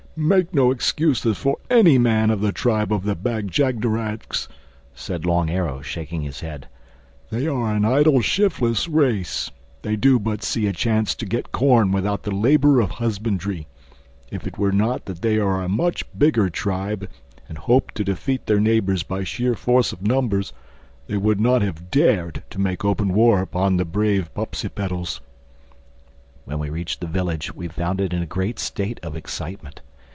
[0.13, 4.49] "Make no excuses for any man of the tribe of the Bag jagderags,"
[4.93, 6.67] said Long Arrow shaking his head.
[7.29, 9.51] "They are an idle shiftless race.
[9.83, 13.67] They do but see a chance to get corn without the labor of husbandry.
[14.29, 17.09] If it were not that they are a much bigger tribe
[17.47, 20.51] and hope to defeat their neighbor by sheer force of numbers,
[21.07, 25.21] they would not have dared to make open war upon the brave Popsipetels."
[26.43, 29.79] When we reached the village we found it in a great state of excitement.